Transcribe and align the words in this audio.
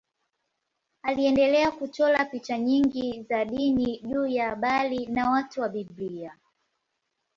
Aliendelea 1.03 1.71
kuchora 1.71 2.25
picha 2.25 2.57
nyingi 2.57 3.23
za 3.23 3.45
dini 3.45 3.99
juu 3.99 4.25
ya 4.27 4.49
habari 4.49 5.05
na 5.05 5.29
watu 5.31 5.61
wa 5.61 5.69
Biblia. 5.69 6.37